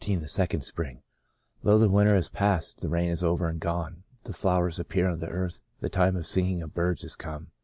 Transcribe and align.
XIII 0.03 0.15
THE 0.15 0.27
SECOND 0.27 0.63
SPRING«' 0.63 1.03
Lo, 1.61 1.77
the 1.77 1.87
winter 1.87 2.15
is 2.15 2.27
past, 2.27 2.81
the 2.81 2.89
rain 2.89 3.11
is 3.11 3.21
over 3.21 3.47
and 3.47 3.59
gone; 3.59 4.01
the 4.23 4.33
flow 4.33 4.63
ers 4.63 4.79
appear 4.79 5.07
on 5.07 5.19
the 5.19 5.27
earth; 5.29 5.61
the 5.79 5.89
time 5.89 6.15
of 6.15 6.23
the 6.23 6.27
singing 6.27 6.63
of 6.63 6.73
birds 6.73 7.03
is 7.03 7.15
come." 7.15 7.51